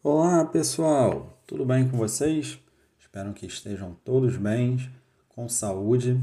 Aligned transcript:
Olá 0.00 0.44
pessoal, 0.44 1.36
tudo 1.44 1.64
bem 1.64 1.88
com 1.88 1.96
vocês? 1.96 2.56
Espero 3.00 3.32
que 3.32 3.44
estejam 3.44 3.96
todos 4.04 4.36
bem, 4.36 4.78
com 5.28 5.48
saúde. 5.48 6.22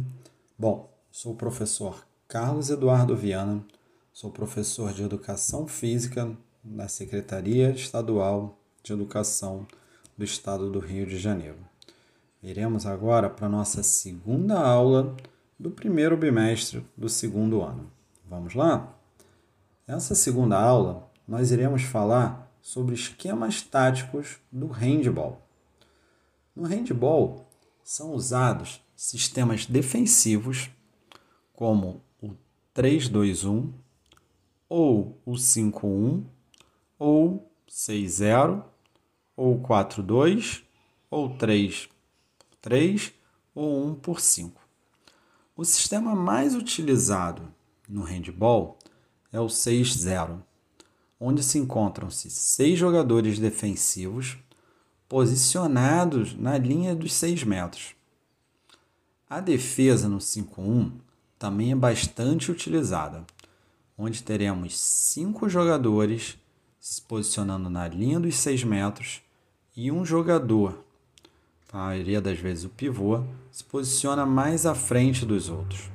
Bom, 0.57 0.89
sou 1.11 1.33
o 1.33 1.35
professor 1.35 2.07
Carlos 2.25 2.69
Eduardo 2.69 3.17
Viana, 3.17 3.61
sou 4.13 4.31
professor 4.31 4.93
de 4.93 5.03
Educação 5.03 5.67
Física 5.67 6.31
na 6.63 6.87
Secretaria 6.87 7.69
Estadual 7.71 8.57
de 8.81 8.93
Educação 8.93 9.67
do 10.17 10.23
Estado 10.23 10.71
do 10.71 10.79
Rio 10.79 11.05
de 11.05 11.17
Janeiro. 11.17 11.59
Iremos 12.41 12.85
agora 12.85 13.29
para 13.29 13.47
a 13.47 13.49
nossa 13.49 13.83
segunda 13.83 14.57
aula 14.57 15.13
do 15.59 15.69
primeiro 15.69 16.15
bimestre 16.15 16.81
do 16.95 17.09
segundo 17.09 17.61
ano. 17.61 17.91
Vamos 18.25 18.55
lá? 18.55 18.95
Nessa 19.85 20.15
segunda 20.15 20.57
aula, 20.57 21.11
nós 21.27 21.51
iremos 21.51 21.83
falar 21.83 22.44
sobre 22.65 22.95
esquemas 22.95 23.61
táticos 23.61 24.39
do 24.51 24.65
handball. 24.65 25.39
No 26.55 26.63
handball, 26.63 27.47
são 27.83 28.11
usados 28.11 28.81
sistemas 28.95 29.67
defensivos 29.67 30.71
como 31.53 32.01
o 32.19 32.31
3-2-1 32.75 33.71
ou 34.67 35.21
o 35.23 35.33
5-1 35.33 36.23
ou 36.97 37.51
6-0 37.69 38.63
ou 39.37 39.61
4-2 39.61 40.63
ou 41.11 41.37
3-3 41.37 43.13
ou 43.53 43.85
1 43.89 43.95
por 43.95 44.19
5. 44.19 44.59
O 45.55 45.63
sistema 45.63 46.15
mais 46.15 46.55
utilizado 46.55 47.43
no 47.87 48.01
handball 48.01 48.79
é 49.31 49.39
o 49.39 49.45
6-0, 49.45 50.41
onde 51.19 51.43
se 51.43 51.57
encontram-se 51.57 52.29
seis 52.29 52.77
jogadores 52.77 53.39
defensivos 53.39 54.37
posicionados 55.07 56.35
na 56.35 56.57
linha 56.57 56.95
dos 56.95 57.13
6 57.13 57.43
metros. 57.43 57.95
A 59.29 59.39
defesa 59.39 60.09
no 60.09 60.17
5-1 60.17 60.91
também 61.37 61.71
é 61.71 61.75
bastante 61.75 62.51
utilizada, 62.51 63.25
onde 63.97 64.23
teremos 64.23 64.77
cinco 64.77 65.47
jogadores 65.47 66.37
se 66.79 67.01
posicionando 67.01 67.69
na 67.69 67.87
linha 67.87 68.19
dos 68.19 68.35
6 68.35 68.63
metros 68.63 69.21
e 69.75 69.91
um 69.91 70.05
jogador, 70.05 70.83
a 71.71 71.77
maioria 71.77 72.21
das 72.21 72.39
vezes 72.39 72.63
o 72.63 72.69
pivô, 72.69 73.23
se 73.51 73.63
posiciona 73.63 74.25
mais 74.25 74.65
à 74.65 74.73
frente 74.73 75.25
dos 75.25 75.49
outros. 75.49 75.94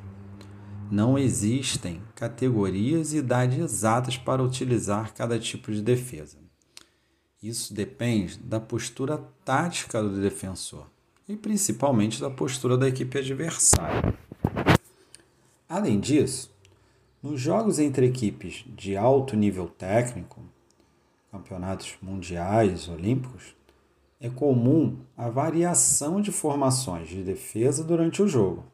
Não 0.91 1.17
existem 1.17 2.03
categorias 2.17 3.13
e 3.13 3.19
idades 3.19 3.59
exatas 3.59 4.17
para 4.17 4.43
utilizar 4.43 5.15
cada 5.15 5.39
tipo 5.39 5.71
de 5.71 5.81
defesa. 5.81 6.37
Isso 7.41 7.73
depende 7.73 8.39
da 8.39 8.59
postura 8.59 9.19
tática 9.45 10.03
do 10.03 10.21
defensor 10.21 10.87
e 11.29 11.37
principalmente 11.37 12.21
da 12.21 12.29
postura 12.29 12.77
da 12.77 12.89
equipe 12.89 13.17
adversária. 13.17 14.19
Além 15.69 16.01
disso, 16.01 16.53
nos 17.23 17.41
jogos 17.41 17.79
entre 17.79 18.07
equipes 18.07 18.65
de 18.67 18.97
alto 18.97 19.37
nível 19.37 19.69
técnico, 19.69 20.43
campeonatos 21.31 21.97
mundiais, 22.03 22.89
olímpicos, 22.89 23.55
é 24.21 24.29
comum 24.29 24.99
a 25.17 25.31
variação 25.31 26.21
de 26.21 26.33
formações 26.33 27.09
de 27.09 27.23
defesa 27.23 27.85
durante 27.85 28.21
o 28.21 28.27
jogo, 28.29 28.65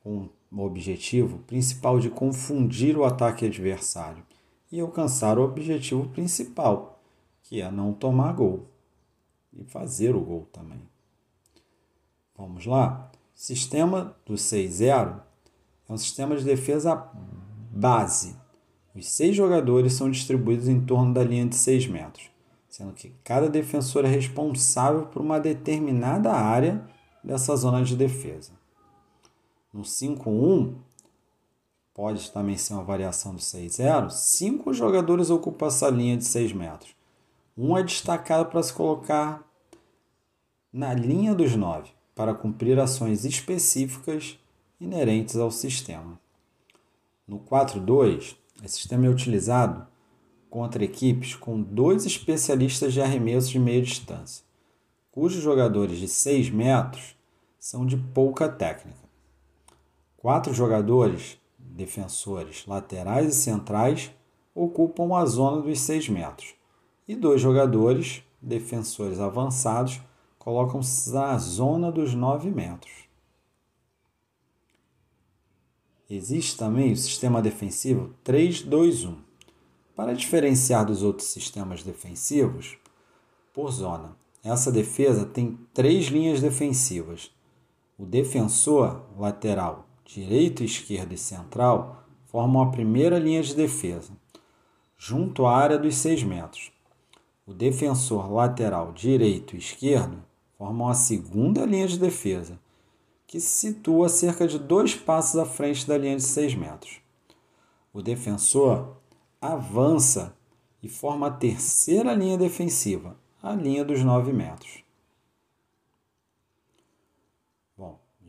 com 0.00 0.18
o 0.18 0.30
objetivo 0.58 1.38
principal 1.40 2.00
de 2.00 2.10
confundir 2.10 2.96
o 2.96 3.04
ataque 3.04 3.46
adversário 3.46 4.24
e 4.70 4.80
alcançar 4.80 5.38
o 5.38 5.44
objetivo 5.44 6.08
principal, 6.08 7.00
que 7.42 7.60
é 7.60 7.70
não 7.70 7.92
tomar 7.92 8.32
gol 8.32 8.66
e 9.52 9.64
fazer 9.64 10.14
o 10.14 10.20
gol 10.20 10.48
também. 10.52 10.82
Vamos 12.36 12.66
lá? 12.66 13.10
Sistema 13.34 14.16
do 14.26 14.34
6-0 14.34 15.20
é 15.88 15.92
um 15.92 15.96
sistema 15.96 16.36
de 16.36 16.44
defesa 16.44 17.08
base. 17.70 18.36
Os 18.94 19.08
seis 19.08 19.36
jogadores 19.36 19.92
são 19.92 20.10
distribuídos 20.10 20.68
em 20.68 20.80
torno 20.80 21.14
da 21.14 21.22
linha 21.22 21.46
de 21.46 21.54
6 21.54 21.86
metros, 21.86 22.28
sendo 22.68 22.92
que 22.92 23.14
cada 23.22 23.48
defensor 23.48 24.04
é 24.04 24.08
responsável 24.08 25.06
por 25.06 25.22
uma 25.22 25.38
determinada 25.38 26.32
área 26.32 26.84
dessa 27.22 27.54
zona 27.56 27.82
de 27.82 27.96
defesa. 27.96 28.59
No 29.72 29.82
5-1, 29.82 30.74
pode 31.94 32.30
também 32.32 32.56
ser 32.56 32.74
uma 32.74 32.82
variação 32.82 33.34
do 33.34 33.40
6-0, 33.40 34.10
cinco 34.10 34.72
jogadores 34.72 35.30
ocupam 35.30 35.66
essa 35.66 35.88
linha 35.88 36.16
de 36.16 36.24
6 36.24 36.52
metros. 36.52 36.94
Um 37.56 37.76
é 37.76 37.82
destacado 37.82 38.48
para 38.50 38.62
se 38.62 38.72
colocar 38.72 39.46
na 40.72 40.94
linha 40.94 41.34
dos 41.34 41.54
9, 41.54 41.90
para 42.14 42.34
cumprir 42.34 42.78
ações 42.78 43.24
específicas 43.24 44.38
inerentes 44.80 45.36
ao 45.36 45.50
sistema. 45.50 46.18
No 47.26 47.38
4-2, 47.38 48.36
esse 48.64 48.76
sistema 48.76 49.06
é 49.06 49.08
utilizado 49.08 49.86
contra 50.48 50.84
equipes 50.84 51.36
com 51.36 51.62
dois 51.62 52.04
especialistas 52.04 52.92
de 52.92 53.00
arremesso 53.00 53.50
de 53.50 53.58
meia 53.58 53.80
distância, 53.80 54.44
cujos 55.12 55.42
jogadores 55.42 55.98
de 55.98 56.08
6 56.08 56.50
metros 56.50 57.14
são 57.58 57.86
de 57.86 57.96
pouca 57.96 58.48
técnica. 58.48 58.99
Quatro 60.20 60.52
jogadores, 60.52 61.38
defensores 61.58 62.66
laterais 62.66 63.28
e 63.28 63.32
centrais, 63.32 64.10
ocupam 64.54 65.16
a 65.16 65.24
zona 65.24 65.62
dos 65.62 65.80
6 65.80 66.10
metros. 66.10 66.54
E 67.08 67.16
dois 67.16 67.40
jogadores, 67.40 68.22
defensores 68.38 69.18
avançados, 69.18 69.98
colocam-se 70.38 71.10
na 71.10 71.38
zona 71.38 71.90
dos 71.90 72.12
9 72.12 72.50
metros. 72.50 72.92
Existe 76.10 76.54
também 76.54 76.92
o 76.92 76.96
sistema 76.98 77.40
defensivo 77.40 78.14
3-2-1. 78.22 79.16
Para 79.96 80.12
diferenciar 80.12 80.84
dos 80.84 81.02
outros 81.02 81.28
sistemas 81.28 81.82
defensivos, 81.82 82.76
por 83.54 83.70
zona, 83.70 84.14
essa 84.44 84.70
defesa 84.70 85.24
tem 85.24 85.58
três 85.72 86.08
linhas 86.08 86.42
defensivas: 86.42 87.30
o 87.98 88.04
defensor 88.04 89.06
lateral 89.16 89.86
direito, 90.14 90.64
esquerdo 90.64 91.12
e 91.12 91.18
central 91.18 92.04
formam 92.26 92.62
a 92.62 92.70
primeira 92.70 93.16
linha 93.16 93.42
de 93.42 93.54
defesa, 93.54 94.10
junto 94.98 95.46
à 95.46 95.56
área 95.56 95.78
dos 95.78 95.94
6 95.96 96.24
metros. 96.24 96.72
O 97.46 97.54
defensor 97.54 98.30
lateral 98.30 98.92
direito 98.92 99.54
e 99.54 99.58
esquerdo 99.58 100.18
formam 100.58 100.88
a 100.88 100.94
segunda 100.94 101.64
linha 101.64 101.86
de 101.86 101.96
defesa, 101.96 102.58
que 103.24 103.40
se 103.40 103.68
situa 103.68 104.08
cerca 104.08 104.48
de 104.48 104.58
dois 104.58 104.96
passos 104.96 105.36
à 105.36 105.46
frente 105.46 105.86
da 105.86 105.96
linha 105.96 106.16
de 106.16 106.24
6 106.24 106.56
metros. 106.56 107.00
O 107.92 108.02
defensor 108.02 108.96
avança 109.40 110.36
e 110.82 110.88
forma 110.88 111.28
a 111.28 111.30
terceira 111.30 112.14
linha 112.14 112.36
defensiva, 112.36 113.16
a 113.40 113.52
linha 113.52 113.84
dos 113.84 114.02
9 114.02 114.32
metros. 114.32 114.82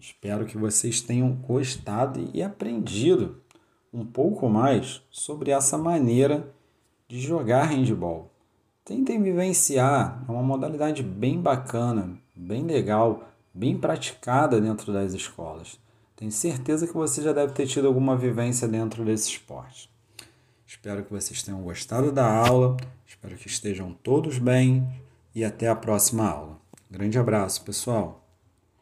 Espero 0.01 0.47
que 0.47 0.57
vocês 0.57 1.00
tenham 1.00 1.31
gostado 1.31 2.28
e 2.34 2.41
aprendido 2.41 3.39
um 3.94 4.03
pouco 4.03 4.50
mais 4.50 5.00
sobre 5.12 5.51
essa 5.51 5.78
maneira 5.78 6.51
de 7.07 7.19
jogar 7.19 7.66
handball. 7.66 8.31
Tentem 8.84 9.22
vivenciar, 9.22 10.25
é 10.28 10.31
uma 10.31 10.41
modalidade 10.41 11.03
bem 11.03 11.40
bacana, 11.40 12.17
bem 12.35 12.63
legal, 12.63 13.29
bem 13.53 13.78
praticada 13.78 14.59
dentro 14.59 14.91
das 14.91 15.13
escolas. 15.13 15.79
Tenho 16.16 16.31
certeza 16.31 16.88
que 16.88 16.94
você 16.94 17.22
já 17.22 17.31
deve 17.31 17.53
ter 17.53 17.67
tido 17.67 17.88
alguma 17.88 18.17
vivência 18.17 18.67
dentro 18.67 19.06
desse 19.06 19.29
esporte. 19.29 19.88
Espero 20.66 21.03
que 21.03 21.13
vocês 21.13 21.44
tenham 21.44 21.61
gostado 21.61 22.11
da 22.11 22.25
aula, 22.25 22.75
espero 23.06 23.35
que 23.35 23.47
estejam 23.47 23.94
todos 24.01 24.40
bem 24.40 24.84
e 25.35 25.46
até 25.46 25.67
a 25.67 25.76
próxima 25.76 26.28
aula. 26.28 26.59
Grande 26.90 27.20
abraço, 27.20 27.64
pessoal! 27.64 28.21